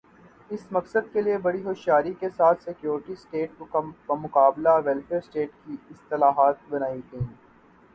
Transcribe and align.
اس 0.51 0.61
مقصد 0.71 1.11
کے 1.13 1.21
لئے 1.21 1.37
بڑی 1.43 1.61
ہوشیاری 1.65 2.13
کے 2.19 2.29
ساتھ 2.37 2.63
سیکورٹی 2.63 3.15
سٹیٹ 3.17 3.61
بمقابلہ 4.07 4.69
ویلفیئر 4.85 5.21
سٹیٹ 5.25 5.51
کی 5.65 5.75
اصطلاحات 5.91 6.69
بنائی 6.69 6.99
گئیں۔ 7.11 7.27